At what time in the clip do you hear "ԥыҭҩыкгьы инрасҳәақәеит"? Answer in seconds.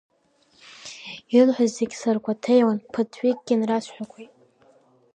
2.91-4.31